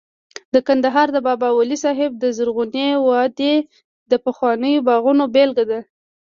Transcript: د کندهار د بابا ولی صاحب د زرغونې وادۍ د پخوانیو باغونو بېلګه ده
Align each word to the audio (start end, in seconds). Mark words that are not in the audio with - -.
د 0.53 0.55
کندهار 0.67 1.07
د 1.13 1.17
بابا 1.27 1.49
ولی 1.53 1.77
صاحب 1.83 2.11
د 2.17 2.25
زرغونې 2.37 2.87
وادۍ 3.07 3.55
د 4.11 4.13
پخوانیو 4.25 4.85
باغونو 4.87 5.23
بېلګه 5.35 5.63
ده 5.71 5.79